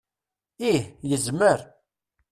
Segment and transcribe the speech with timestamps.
[0.71, 1.59] Ih, yezmer.